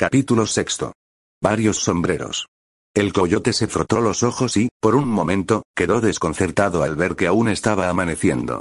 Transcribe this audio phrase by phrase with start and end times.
[0.00, 0.92] Capítulo sexto.
[1.42, 2.46] Varios sombreros.
[2.94, 7.26] El coyote se frotó los ojos y, por un momento, quedó desconcertado al ver que
[7.26, 8.60] aún estaba amaneciendo.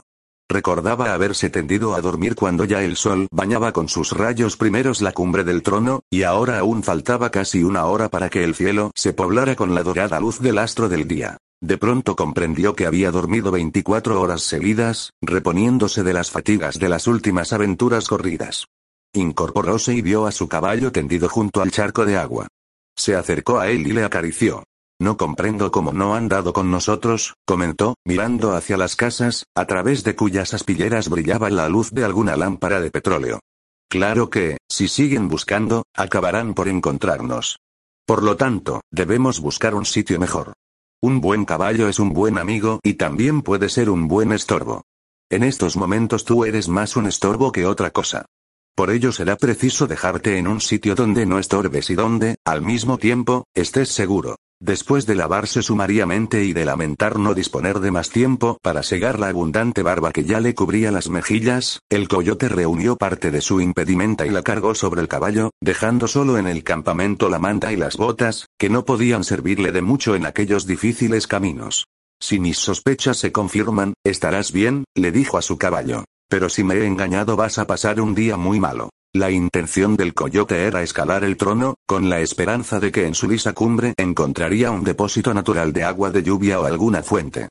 [0.49, 5.11] Recordaba haberse tendido a dormir cuando ya el sol bañaba con sus rayos primeros la
[5.11, 9.13] cumbre del trono, y ahora aún faltaba casi una hora para que el cielo se
[9.13, 11.37] poblara con la dorada luz del astro del día.
[11.61, 17.05] De pronto comprendió que había dormido 24 horas seguidas, reponiéndose de las fatigas de las
[17.05, 18.65] últimas aventuras corridas.
[19.13, 22.47] Incorporóse y vio a su caballo tendido junto al charco de agua.
[22.95, 24.63] Se acercó a él y le acarició.
[24.99, 30.03] No comprendo cómo no han dado con nosotros, comentó, mirando hacia las casas, a través
[30.03, 33.39] de cuyas aspilleras brillaba la luz de alguna lámpara de petróleo.
[33.89, 37.57] Claro que, si siguen buscando, acabarán por encontrarnos.
[38.07, 40.53] Por lo tanto, debemos buscar un sitio mejor.
[41.01, 44.81] Un buen caballo es un buen amigo y también puede ser un buen estorbo.
[45.29, 48.25] En estos momentos tú eres más un estorbo que otra cosa.
[48.77, 52.99] Por ello será preciso dejarte en un sitio donde no estorbes y donde, al mismo
[52.99, 54.35] tiempo, estés seguro.
[54.61, 59.29] Después de lavarse sumariamente y de lamentar no disponer de más tiempo para segar la
[59.29, 64.27] abundante barba que ya le cubría las mejillas, el coyote reunió parte de su impedimenta
[64.27, 67.97] y la cargó sobre el caballo, dejando solo en el campamento la manta y las
[67.97, 71.87] botas, que no podían servirle de mucho en aquellos difíciles caminos.
[72.21, 76.03] Si mis sospechas se confirman, estarás bien, le dijo a su caballo.
[76.29, 78.89] Pero si me he engañado vas a pasar un día muy malo.
[79.13, 83.29] La intención del coyote era escalar el trono, con la esperanza de que en su
[83.29, 87.47] lisa cumbre encontraría un depósito natural de agua de lluvia o alguna fuente.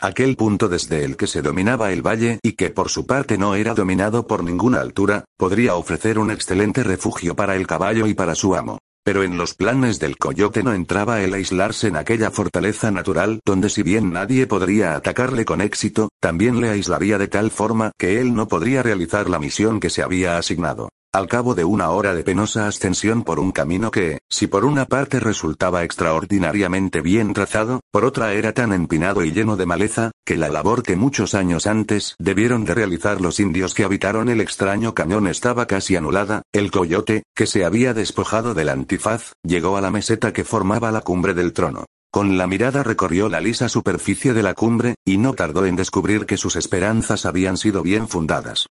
[0.00, 3.56] Aquel punto desde el que se dominaba el valle y que por su parte no
[3.56, 8.36] era dominado por ninguna altura, podría ofrecer un excelente refugio para el caballo y para
[8.36, 8.78] su amo.
[9.08, 13.70] Pero en los planes del coyote no entraba el aislarse en aquella fortaleza natural donde
[13.70, 18.34] si bien nadie podría atacarle con éxito, también le aislaría de tal forma que él
[18.34, 20.90] no podría realizar la misión que se había asignado.
[21.10, 24.84] Al cabo de una hora de penosa ascensión por un camino que, si por una
[24.84, 30.36] parte resultaba extraordinariamente bien trazado, por otra era tan empinado y lleno de maleza, que
[30.36, 34.94] la labor que muchos años antes debieron de realizar los indios que habitaron el extraño
[34.94, 39.90] cañón estaba casi anulada, el coyote, que se había despojado del antifaz, llegó a la
[39.90, 41.86] meseta que formaba la cumbre del trono.
[42.12, 46.26] Con la mirada recorrió la lisa superficie de la cumbre, y no tardó en descubrir
[46.26, 48.66] que sus esperanzas habían sido bien fundadas.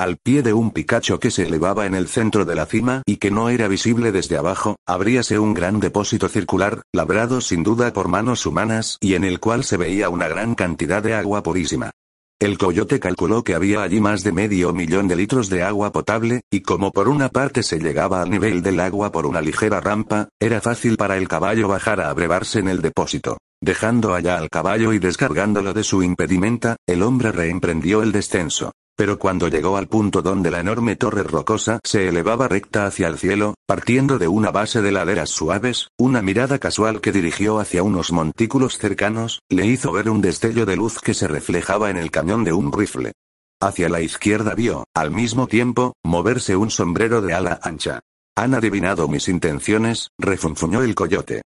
[0.00, 3.18] Al pie de un picacho que se elevaba en el centro de la cima y
[3.18, 8.08] que no era visible desde abajo, abríase un gran depósito circular, labrado sin duda por
[8.08, 11.90] manos humanas y en el cual se veía una gran cantidad de agua purísima.
[12.38, 16.40] El coyote calculó que había allí más de medio millón de litros de agua potable,
[16.50, 20.30] y como por una parte se llegaba al nivel del agua por una ligera rampa,
[20.40, 23.36] era fácil para el caballo bajar a abrevarse en el depósito.
[23.60, 28.72] Dejando allá al caballo y descargándolo de su impedimenta, el hombre reemprendió el descenso.
[29.00, 33.16] Pero cuando llegó al punto donde la enorme torre rocosa se elevaba recta hacia el
[33.16, 38.12] cielo, partiendo de una base de laderas suaves, una mirada casual que dirigió hacia unos
[38.12, 42.44] montículos cercanos, le hizo ver un destello de luz que se reflejaba en el cañón
[42.44, 43.12] de un rifle.
[43.58, 48.00] Hacia la izquierda vio, al mismo tiempo, moverse un sombrero de ala ancha.
[48.36, 51.40] Han adivinado mis intenciones, refunfuñó el coyote.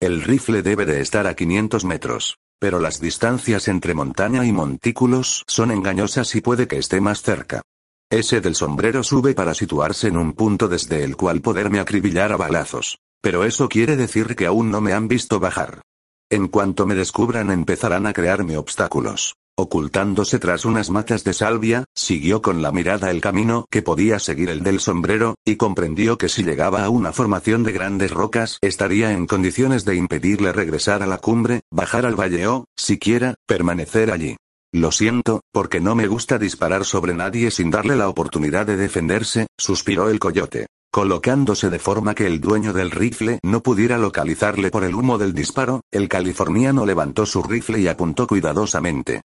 [0.00, 2.36] El rifle debe de estar a 500 metros.
[2.60, 7.62] Pero las distancias entre montaña y montículos son engañosas y puede que esté más cerca.
[8.10, 12.36] Ese del sombrero sube para situarse en un punto desde el cual poderme acribillar a
[12.36, 12.98] balazos.
[13.22, 15.80] Pero eso quiere decir que aún no me han visto bajar.
[16.28, 19.36] En cuanto me descubran empezarán a crearme obstáculos.
[19.62, 24.48] Ocultándose tras unas matas de salvia, siguió con la mirada el camino que podía seguir
[24.48, 29.12] el del sombrero, y comprendió que si llegaba a una formación de grandes rocas estaría
[29.12, 34.38] en condiciones de impedirle regresar a la cumbre, bajar al valle o, siquiera, permanecer allí.
[34.72, 39.46] Lo siento, porque no me gusta disparar sobre nadie sin darle la oportunidad de defenderse,
[39.58, 40.68] suspiró el coyote.
[40.90, 45.34] Colocándose de forma que el dueño del rifle no pudiera localizarle por el humo del
[45.34, 49.20] disparo, el californiano levantó su rifle y apuntó cuidadosamente.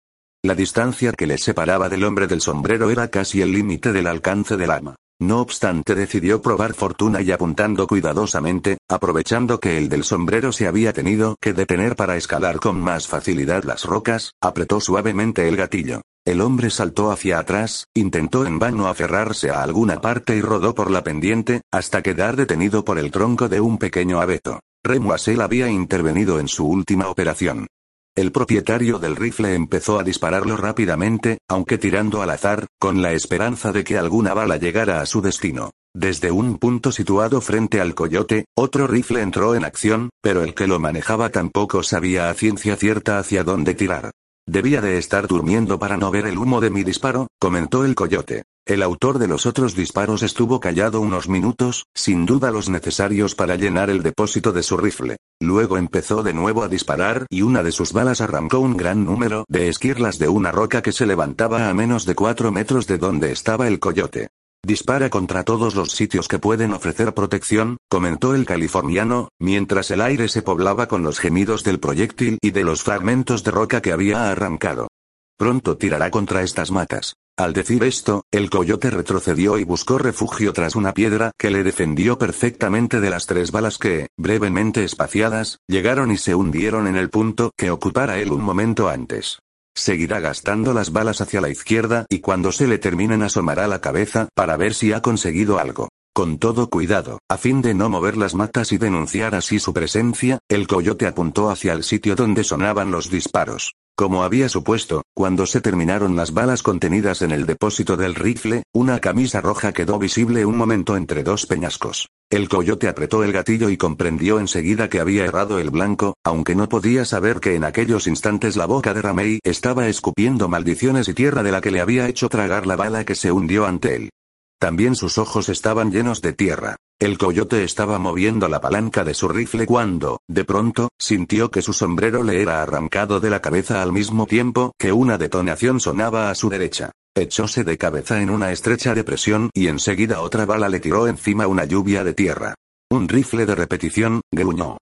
[0.44, 4.58] La distancia que le separaba del hombre del sombrero era casi el límite del alcance
[4.58, 4.94] del arma.
[5.18, 10.92] No obstante decidió probar fortuna y apuntando cuidadosamente, aprovechando que el del sombrero se había
[10.92, 16.02] tenido que detener para escalar con más facilidad las rocas, apretó suavemente el gatillo.
[16.26, 20.90] El hombre saltó hacia atrás, intentó en vano aferrarse a alguna parte y rodó por
[20.90, 24.60] la pendiente, hasta quedar detenido por el tronco de un pequeño abeto.
[24.82, 27.66] Remoisel había intervenido en su última operación.
[28.16, 33.72] El propietario del rifle empezó a dispararlo rápidamente, aunque tirando al azar, con la esperanza
[33.72, 35.72] de que alguna bala llegara a su destino.
[35.92, 40.68] Desde un punto situado frente al coyote, otro rifle entró en acción, pero el que
[40.68, 44.12] lo manejaba tampoco sabía a ciencia cierta hacia dónde tirar.
[44.46, 48.44] Debía de estar durmiendo para no ver el humo de mi disparo, comentó el coyote.
[48.66, 53.56] El autor de los otros disparos estuvo callado unos minutos, sin duda los necesarios para
[53.56, 55.16] llenar el depósito de su rifle.
[55.40, 59.46] Luego empezó de nuevo a disparar y una de sus balas arrancó un gran número
[59.48, 63.32] de esquirlas de una roca que se levantaba a menos de cuatro metros de donde
[63.32, 64.28] estaba el coyote.
[64.64, 70.26] Dispara contra todos los sitios que pueden ofrecer protección, comentó el californiano, mientras el aire
[70.28, 74.30] se poblaba con los gemidos del proyectil y de los fragmentos de roca que había
[74.30, 74.88] arrancado.
[75.36, 77.16] Pronto tirará contra estas matas.
[77.36, 82.16] Al decir esto, el coyote retrocedió y buscó refugio tras una piedra que le defendió
[82.16, 87.50] perfectamente de las tres balas que, brevemente espaciadas, llegaron y se hundieron en el punto
[87.58, 89.40] que ocupara él un momento antes.
[89.76, 94.28] Seguirá gastando las balas hacia la izquierda y cuando se le terminen asomará la cabeza
[94.34, 95.88] para ver si ha conseguido algo.
[96.14, 100.38] Con todo cuidado, a fin de no mover las matas y denunciar así su presencia,
[100.48, 103.74] el coyote apuntó hacia el sitio donde sonaban los disparos.
[103.96, 108.98] Como había supuesto, cuando se terminaron las balas contenidas en el depósito del rifle, una
[108.98, 112.08] camisa roja quedó visible un momento entre dos peñascos.
[112.28, 116.68] El coyote apretó el gatillo y comprendió enseguida que había errado el blanco, aunque no
[116.68, 121.44] podía saber que en aquellos instantes la boca de Ramey estaba escupiendo maldiciones y tierra
[121.44, 124.10] de la que le había hecho tragar la bala que se hundió ante él.
[124.58, 126.76] También sus ojos estaban llenos de tierra.
[127.04, 131.74] El coyote estaba moviendo la palanca de su rifle cuando, de pronto, sintió que su
[131.74, 136.34] sombrero le era arrancado de la cabeza al mismo tiempo que una detonación sonaba a
[136.34, 136.92] su derecha.
[137.14, 141.66] Echóse de cabeza en una estrecha depresión y enseguida otra bala le tiró encima una
[141.66, 142.54] lluvia de tierra.
[142.90, 144.78] Un rifle de repetición, gruñó.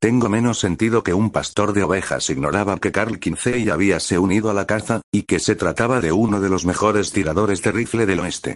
[0.00, 4.48] Tengo menos sentido que un pastor de ovejas ignoraba que Carl Kinsey había se unido
[4.48, 8.06] a la caza, y que se trataba de uno de los mejores tiradores de rifle
[8.06, 8.54] del oeste.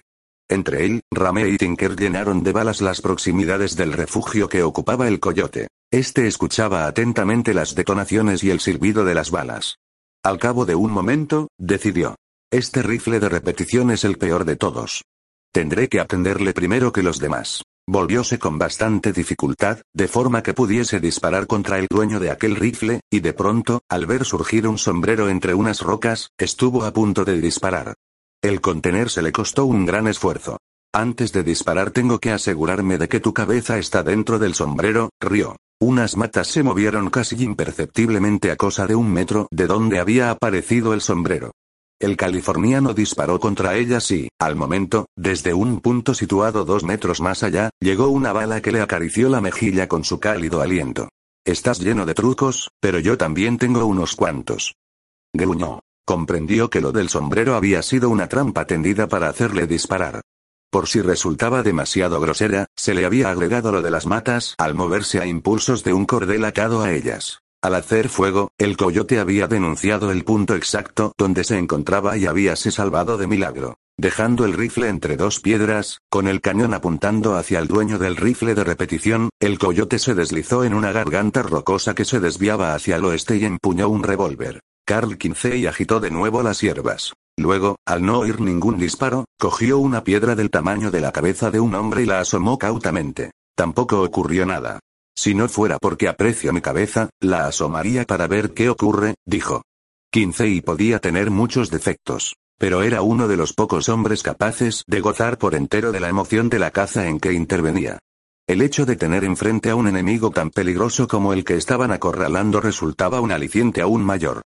[0.49, 5.19] Entre él, Rame y Tinker llenaron de balas las proximidades del refugio que ocupaba el
[5.19, 5.67] coyote.
[5.91, 9.77] Este escuchaba atentamente las detonaciones y el silbido de las balas.
[10.23, 12.15] Al cabo de un momento, decidió.
[12.51, 15.03] Este rifle de repetición es el peor de todos.
[15.53, 17.63] Tendré que atenderle primero que los demás.
[17.87, 23.01] Volvióse con bastante dificultad, de forma que pudiese disparar contra el dueño de aquel rifle,
[23.09, 27.41] y de pronto, al ver surgir un sombrero entre unas rocas, estuvo a punto de
[27.41, 27.95] disparar.
[28.43, 30.57] El contenerse le costó un gran esfuerzo.
[30.93, 35.57] Antes de disparar tengo que asegurarme de que tu cabeza está dentro del sombrero, rió.
[35.79, 40.93] Unas matas se movieron casi imperceptiblemente a cosa de un metro de donde había aparecido
[40.93, 41.51] el sombrero.
[41.99, 47.43] El californiano disparó contra ellas y, al momento, desde un punto situado dos metros más
[47.43, 51.09] allá, llegó una bala que le acarició la mejilla con su cálido aliento.
[51.45, 54.73] Estás lleno de trucos, pero yo también tengo unos cuantos.
[55.31, 55.81] Gruñó.
[56.05, 60.21] Comprendió que lo del sombrero había sido una trampa tendida para hacerle disparar.
[60.71, 65.19] Por si resultaba demasiado grosera, se le había agregado lo de las matas al moverse
[65.19, 67.39] a impulsos de un cordel atado a ellas.
[67.61, 72.71] Al hacer fuego, el coyote había denunciado el punto exacto donde se encontraba y habíase
[72.71, 73.75] salvado de milagro.
[73.97, 78.55] Dejando el rifle entre dos piedras, con el cañón apuntando hacia el dueño del rifle
[78.55, 83.05] de repetición, el coyote se deslizó en una garganta rocosa que se desviaba hacia el
[83.05, 84.61] oeste y empuñó un revólver.
[84.91, 87.13] Carl Kinsey agitó de nuevo las hierbas.
[87.37, 91.61] Luego, al no oír ningún disparo, cogió una piedra del tamaño de la cabeza de
[91.61, 93.31] un hombre y la asomó cautamente.
[93.55, 94.81] Tampoco ocurrió nada.
[95.15, 99.61] Si no fuera porque aprecio mi cabeza, la asomaría para ver qué ocurre, dijo.
[100.11, 102.35] Kinsey podía tener muchos defectos.
[102.59, 106.49] Pero era uno de los pocos hombres capaces de gozar por entero de la emoción
[106.49, 107.99] de la caza en que intervenía.
[108.45, 112.59] El hecho de tener enfrente a un enemigo tan peligroso como el que estaban acorralando
[112.59, 114.41] resultaba un aliciente aún mayor.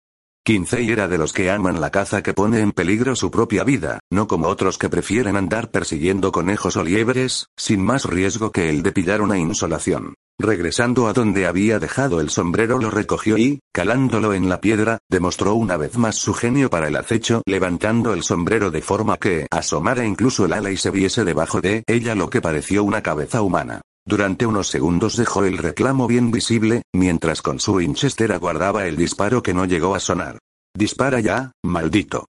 [0.46, 4.00] Kinsey era de los que aman la caza que pone en peligro su propia vida,
[4.10, 8.82] no como otros que prefieren andar persiguiendo conejos o liebres, sin más riesgo que el
[8.82, 10.12] de pillar una insolación.
[10.38, 15.54] Regresando a donde había dejado el sombrero lo recogió y, calándolo en la piedra, demostró
[15.54, 20.04] una vez más su genio para el acecho levantando el sombrero de forma que asomara
[20.04, 23.80] incluso el ala y se viese debajo de ella lo que pareció una cabeza humana.
[24.06, 29.42] Durante unos segundos dejó el reclamo bien visible, mientras con su Winchester aguardaba el disparo
[29.42, 30.38] que no llegó a sonar.
[30.76, 32.26] Dispara ya, maldito.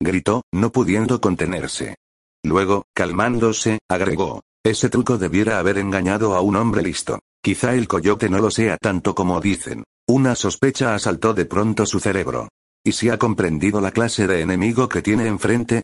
[0.00, 1.96] Gritó, no pudiendo contenerse.
[2.44, 4.42] Luego, calmándose, agregó.
[4.64, 7.18] Ese truco debiera haber engañado a un hombre listo.
[7.42, 9.84] Quizá el coyote no lo sea tanto como dicen.
[10.06, 12.48] Una sospecha asaltó de pronto su cerebro.
[12.84, 15.82] ¿Y si ha comprendido la clase de enemigo que tiene enfrente?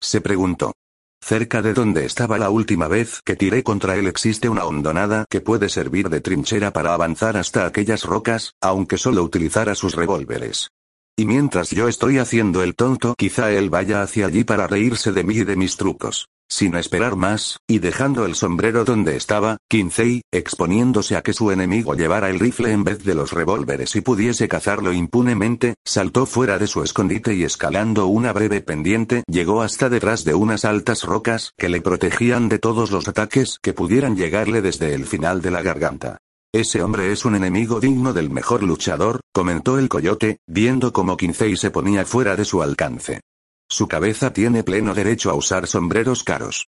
[0.00, 0.72] Se preguntó.
[1.20, 5.40] Cerca de donde estaba la última vez que tiré contra él existe una hondonada que
[5.40, 10.70] puede servir de trinchera para avanzar hasta aquellas rocas, aunque solo utilizara sus revólveres.
[11.16, 15.24] Y mientras yo estoy haciendo el tonto, quizá él vaya hacia allí para reírse de
[15.24, 16.28] mí y de mis trucos.
[16.48, 21.94] Sin esperar más, y dejando el sombrero donde estaba, Kinsey, exponiéndose a que su enemigo
[21.94, 26.68] llevara el rifle en vez de los revólveres y pudiese cazarlo impunemente, saltó fuera de
[26.68, 31.68] su escondite y escalando una breve pendiente, llegó hasta detrás de unas altas rocas que
[31.68, 36.18] le protegían de todos los ataques que pudieran llegarle desde el final de la garganta.
[36.54, 41.56] Ese hombre es un enemigo digno del mejor luchador, comentó el coyote, viendo cómo Kinsey
[41.56, 43.20] se ponía fuera de su alcance.
[43.68, 46.68] Su cabeza tiene pleno derecho a usar sombreros caros.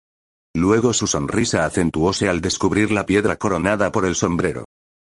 [0.54, 4.64] Luego su sonrisa acentuóse al descubrir la piedra coronada por el sombrero.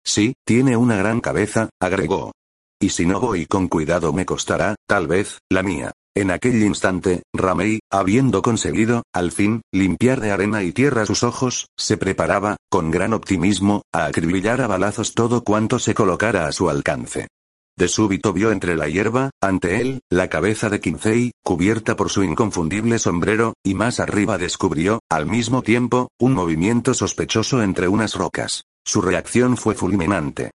[0.06, 2.34] Sí, tiene una gran cabeza, agregó.
[2.80, 5.94] Y si no voy con cuidado me costará, tal vez, la mía.
[6.16, 11.68] En aquel instante, Ramey, habiendo conseguido, al fin, limpiar de arena y tierra sus ojos,
[11.78, 16.70] se preparaba, con gran optimismo, a acribillar a balazos todo cuanto se colocara a su
[16.70, 17.28] alcance.
[17.78, 22.24] De súbito vio entre la hierba, ante él, la cabeza de Kinsey, cubierta por su
[22.24, 28.64] inconfundible sombrero, y más arriba descubrió, al mismo tiempo, un movimiento sospechoso entre unas rocas.
[28.84, 30.50] Su reacción fue fulminante.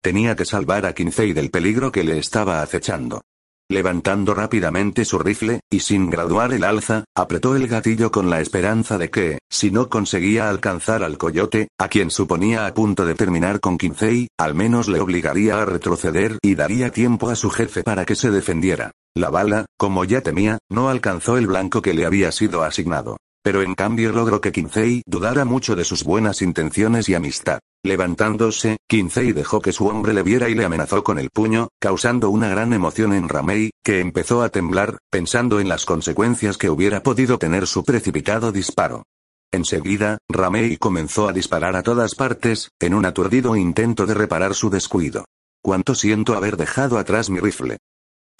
[0.00, 3.22] Tenía que salvar a Kinsey del peligro que le estaba acechando.
[3.70, 8.96] Levantando rápidamente su rifle, y sin graduar el alza, apretó el gatillo con la esperanza
[8.96, 13.60] de que, si no conseguía alcanzar al coyote, a quien suponía a punto de terminar
[13.60, 18.06] con Kinsey, al menos le obligaría a retroceder y daría tiempo a su jefe para
[18.06, 18.90] que se defendiera.
[19.14, 23.18] La bala, como ya temía, no alcanzó el blanco que le había sido asignado.
[23.42, 27.58] Pero en cambio logró que Kinsey dudara mucho de sus buenas intenciones y amistad.
[27.84, 32.28] Levantándose, Kinsey dejó que su hombre le viera y le amenazó con el puño, causando
[32.28, 37.02] una gran emoción en Ramey, que empezó a temblar, pensando en las consecuencias que hubiera
[37.02, 39.04] podido tener su precipitado disparo.
[39.52, 44.70] Enseguida, Ramey comenzó a disparar a todas partes, en un aturdido intento de reparar su
[44.70, 45.24] descuido.
[45.62, 47.78] Cuánto siento haber dejado atrás mi rifle.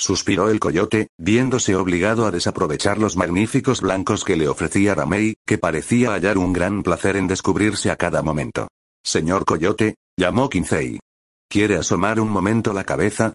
[0.01, 5.59] Suspiró el coyote, viéndose obligado a desaprovechar los magníficos blancos que le ofrecía Ramey, que
[5.59, 8.69] parecía hallar un gran placer en descubrirse a cada momento.
[9.05, 10.99] Señor coyote, llamó Kinsey.
[11.49, 13.33] ¿Quiere asomar un momento la cabeza?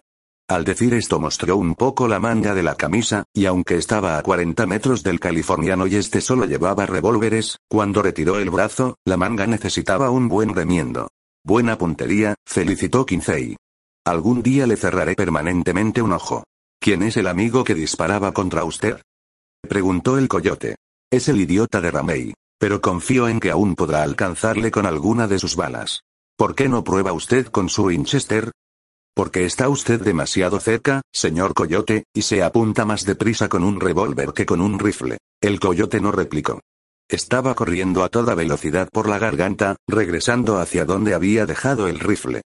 [0.48, 4.22] Al decir esto mostró un poco la manga de la camisa, y aunque estaba a
[4.22, 9.46] 40 metros del californiano y este solo llevaba revólveres, cuando retiró el brazo, la manga
[9.46, 11.08] necesitaba un buen remiendo.
[11.44, 13.56] Buena puntería, felicitó Kinsey.
[14.06, 16.44] Algún día le cerraré permanentemente un ojo.
[16.78, 19.00] ¿Quién es el amigo que disparaba contra usted?
[19.66, 20.76] Preguntó el coyote.
[21.10, 22.34] Es el idiota de Ramey.
[22.58, 26.02] Pero confío en que aún podrá alcanzarle con alguna de sus balas.
[26.36, 28.50] ¿Por qué no prueba usted con su Winchester?
[29.14, 34.32] Porque está usted demasiado cerca, señor coyote, y se apunta más deprisa con un revólver
[34.32, 35.18] que con un rifle.
[35.40, 36.60] El coyote no replicó.
[37.08, 42.42] Estaba corriendo a toda velocidad por la garganta, regresando hacia donde había dejado el rifle.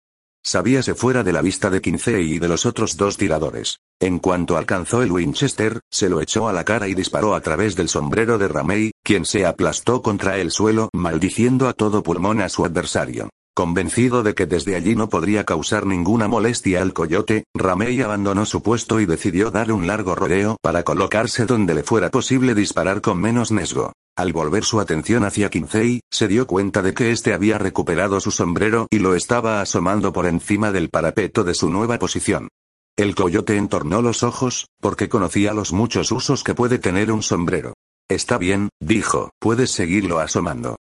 [0.48, 3.80] Sabíase fuera de la vista de Kinsey y de los otros dos tiradores.
[4.00, 7.76] En cuanto alcanzó el Winchester, se lo echó a la cara y disparó a través
[7.76, 12.48] del sombrero de Ramey, quien se aplastó contra el suelo, maldiciendo a todo pulmón a
[12.48, 13.28] su adversario.
[13.58, 18.62] Convencido de que desde allí no podría causar ninguna molestia al coyote, Ramey abandonó su
[18.62, 23.20] puesto y decidió dar un largo rodeo para colocarse donde le fuera posible disparar con
[23.20, 23.94] menos nesgo.
[24.16, 28.30] Al volver su atención hacia Kinsey, se dio cuenta de que éste había recuperado su
[28.30, 32.50] sombrero y lo estaba asomando por encima del parapeto de su nueva posición.
[32.96, 37.74] El coyote entornó los ojos, porque conocía los muchos usos que puede tener un sombrero.
[38.08, 40.76] Está bien, dijo, puedes seguirlo asomando.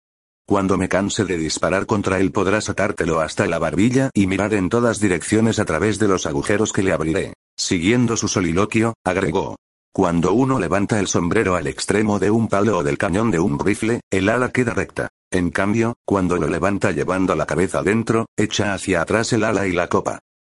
[0.47, 4.69] Cuando me canse de disparar contra él podrás atártelo hasta la barbilla y mirar en
[4.69, 7.33] todas direcciones a través de los agujeros que le abriré.
[7.57, 9.57] Siguiendo su soliloquio, agregó,
[9.91, 13.59] cuando uno levanta el sombrero al extremo de un palo o del cañón de un
[13.59, 15.09] rifle, el ala queda recta.
[15.31, 19.73] En cambio, cuando lo levanta llevando la cabeza dentro, echa hacia atrás el ala y
[19.73, 20.19] la copa.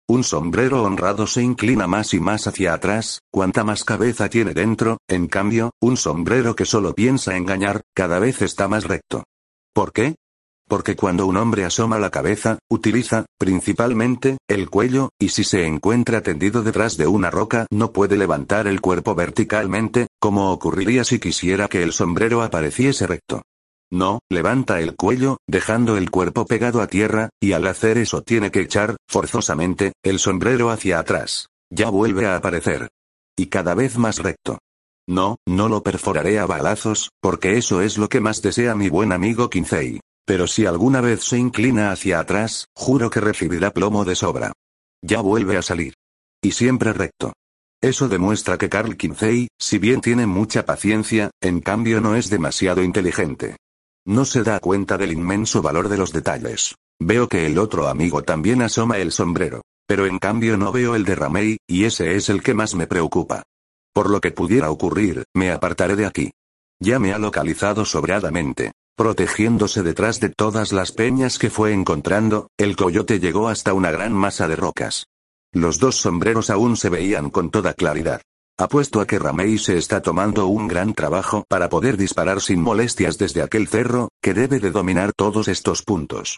[0.10, 4.98] Un sombrero honrado se inclina más y más hacia atrás, cuanta más cabeza tiene dentro,
[5.08, 9.24] en cambio, un sombrero que solo piensa engañar, cada vez está más recto.
[9.78, 10.16] ¿Por qué?
[10.68, 16.22] Porque cuando un hombre asoma la cabeza, utiliza, principalmente, el cuello, y si se encuentra
[16.22, 21.68] tendido detrás de una roca no puede levantar el cuerpo verticalmente, como ocurriría si quisiera
[21.68, 23.44] que el sombrero apareciese recto.
[23.92, 28.50] No, levanta el cuello, dejando el cuerpo pegado a tierra, y al hacer eso tiene
[28.50, 31.50] que echar, forzosamente, el sombrero hacia atrás.
[31.70, 32.90] Ya vuelve a aparecer.
[33.38, 34.58] Y cada vez más recto.
[35.08, 39.14] No, no lo perforaré a balazos, porque eso es lo que más desea mi buen
[39.14, 40.02] amigo Kinsey.
[40.26, 44.52] Pero si alguna vez se inclina hacia atrás, juro que recibirá plomo de sobra.
[45.02, 45.94] Ya vuelve a salir.
[46.44, 47.32] Y siempre recto.
[47.82, 52.84] Eso demuestra que Carl Kinsey, si bien tiene mucha paciencia, en cambio no es demasiado
[52.84, 53.56] inteligente.
[54.06, 56.76] No se da cuenta del inmenso valor de los detalles.
[57.00, 59.62] Veo que el otro amigo también asoma el sombrero.
[59.88, 62.88] Pero en cambio no veo el de Ramey, y ese es el que más me
[62.88, 63.44] preocupa.
[63.98, 66.30] Por lo que pudiera ocurrir, me apartaré de aquí.
[66.80, 68.74] Ya me ha localizado sobradamente.
[68.96, 74.14] Protegiéndose detrás de todas las peñas que fue encontrando, el coyote llegó hasta una gran
[74.14, 75.08] masa de rocas.
[75.52, 78.22] Los dos sombreros aún se veían con toda claridad.
[78.60, 83.18] Apuesto a que Ramey se está tomando un gran trabajo para poder disparar sin molestias
[83.18, 86.38] desde aquel cerro, que debe de dominar todos estos puntos.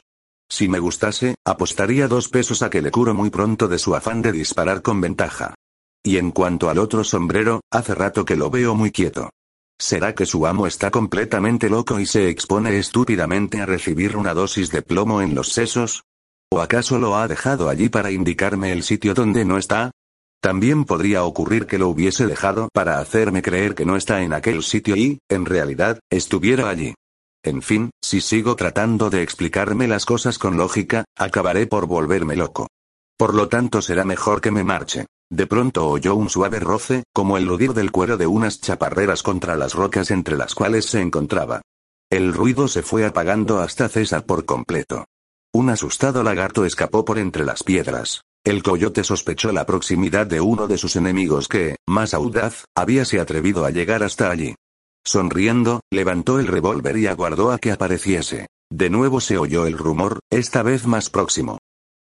[0.50, 4.22] Si me gustase, apostaría dos pesos a que le curo muy pronto de su afán
[4.22, 5.56] de disparar con ventaja.
[6.04, 9.30] Y en cuanto al otro sombrero, hace rato que lo veo muy quieto.
[9.78, 14.72] ¿Será que su amo está completamente loco y se expone estúpidamente a recibir una dosis
[14.72, 16.04] de plomo en los sesos?
[16.52, 19.92] ¿O acaso lo ha dejado allí para indicarme el sitio donde no está?
[20.42, 24.64] También podría ocurrir que lo hubiese dejado para hacerme creer que no está en aquel
[24.64, 26.94] sitio y, en realidad, estuviera allí.
[27.44, 32.68] En fin, si sigo tratando de explicarme las cosas con lógica, acabaré por volverme loco.
[33.18, 35.06] Por lo tanto será mejor que me marche.
[35.32, 39.56] De pronto oyó un suave roce, como el rudir del cuero de unas chaparreras contra
[39.56, 41.62] las rocas entre las cuales se encontraba.
[42.10, 45.06] El ruido se fue apagando hasta cesar por completo.
[45.54, 48.22] Un asustado lagarto escapó por entre las piedras.
[48.44, 53.66] El coyote sospechó la proximidad de uno de sus enemigos que, más audaz, habíase atrevido
[53.66, 54.56] a llegar hasta allí.
[55.06, 58.48] Sonriendo, levantó el revólver y aguardó a que apareciese.
[58.72, 61.60] De nuevo se oyó el rumor, esta vez más próximo.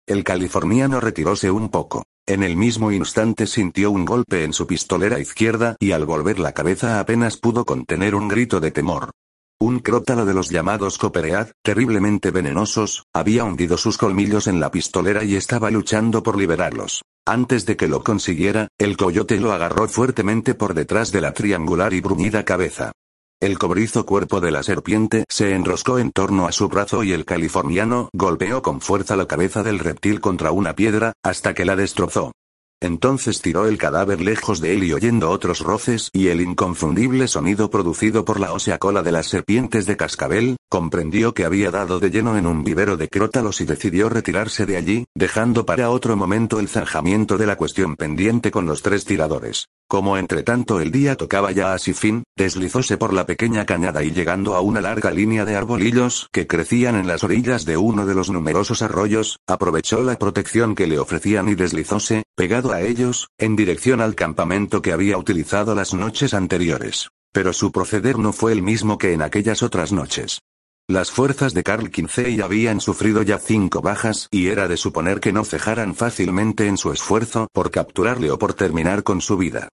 [0.09, 2.01] El californiano retiróse un poco.
[2.25, 6.51] En el mismo instante sintió un golpe en su pistolera izquierda y al volver la
[6.51, 9.11] cabeza apenas pudo contener un grito de temor.
[9.59, 15.23] Un crótalo de los llamados Copperead, terriblemente venenosos, había hundido sus colmillos en la pistolera
[15.23, 17.03] y estaba luchando por liberarlos.
[17.27, 21.93] Antes de que lo consiguiera, el coyote lo agarró fuertemente por detrás de la triangular
[21.93, 22.93] y bruñida cabeza.
[23.41, 27.23] El cobrizo cuerpo de la serpiente se enroscó en torno a su brazo y el
[27.23, 32.33] californiano golpeó con fuerza la cabeza del reptil contra una piedra, hasta que la destrozó.
[32.81, 37.69] Entonces tiró el cadáver lejos de él y oyendo otros roces y el inconfundible sonido
[37.69, 42.11] producido por la ósea cola de las serpientes de cascabel, comprendió que había dado de
[42.11, 46.59] lleno en un vivero de crótalos y decidió retirarse de allí, dejando para otro momento
[46.59, 49.67] el zanjamiento de la cuestión pendiente con los tres tiradores.
[49.89, 54.03] Como entre tanto el día tocaba ya a su fin, deslizóse por la pequeña cañada
[54.03, 58.05] y llegando a una larga línea de arbolillos que crecían en las orillas de uno
[58.05, 63.29] de los numerosos arroyos, aprovechó la protección que le ofrecían y deslizóse, pegado a ellos,
[63.39, 67.09] en dirección al campamento que había utilizado las noches anteriores.
[67.33, 70.41] Pero su proceder no fue el mismo que en aquellas otras noches.
[70.87, 75.33] Las fuerzas de Carl Kinsey habían sufrido ya cinco bajas y era de suponer que
[75.33, 79.69] no cejaran fácilmente en su esfuerzo por capturarle o por terminar con su vida.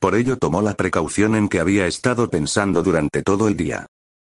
[0.00, 3.86] Por ello tomó la precaución en que había estado pensando durante todo el día.